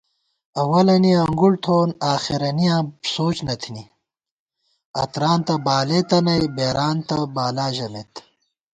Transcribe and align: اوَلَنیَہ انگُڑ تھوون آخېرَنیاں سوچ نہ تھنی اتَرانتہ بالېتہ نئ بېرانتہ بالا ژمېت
اوَلَنیَہ 0.61 1.17
انگُڑ 1.23 1.51
تھوون 1.63 1.89
آخېرَنیاں 2.13 2.79
سوچ 3.15 3.37
نہ 3.47 3.55
تھنی 3.61 3.83
اتَرانتہ 5.01 5.55
بالېتہ 5.65 6.17
نئ 6.25 6.43
بېرانتہ 6.55 7.17
بالا 7.35 7.67
ژمېت 7.75 8.13